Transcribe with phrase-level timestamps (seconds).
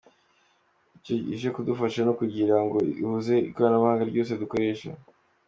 [0.95, 4.89] Ati” Icyo ije kudufasha ni ukugira ngo ihuze ikoranabuhanga ryose dukoresha.